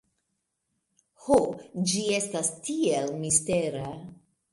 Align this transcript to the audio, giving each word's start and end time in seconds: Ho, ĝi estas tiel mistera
Ho, 1.25 1.37
ĝi 1.91 2.01
estas 2.21 2.49
tiel 2.71 3.13
mistera 3.27 3.85